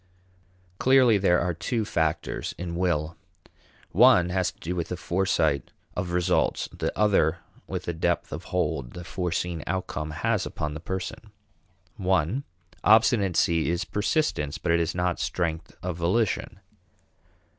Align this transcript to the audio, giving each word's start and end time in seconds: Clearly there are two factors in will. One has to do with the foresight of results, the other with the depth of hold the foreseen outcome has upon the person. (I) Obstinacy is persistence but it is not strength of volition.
Clearly 0.79 1.19
there 1.19 1.39
are 1.39 1.53
two 1.53 1.85
factors 1.85 2.55
in 2.57 2.75
will. 2.75 3.15
One 3.91 4.29
has 4.29 4.51
to 4.51 4.59
do 4.59 4.75
with 4.75 4.87
the 4.87 4.97
foresight 4.97 5.69
of 5.95 6.09
results, 6.09 6.67
the 6.73 6.91
other 6.97 7.37
with 7.67 7.83
the 7.85 7.93
depth 7.93 8.33
of 8.33 8.45
hold 8.45 8.93
the 8.93 9.03
foreseen 9.03 9.63
outcome 9.67 10.09
has 10.09 10.43
upon 10.43 10.73
the 10.73 10.79
person. 10.79 11.29
(I) 12.03 12.41
Obstinacy 12.83 13.69
is 13.69 13.85
persistence 13.85 14.57
but 14.57 14.71
it 14.71 14.79
is 14.79 14.95
not 14.95 15.19
strength 15.19 15.77
of 15.83 15.97
volition. 15.97 16.59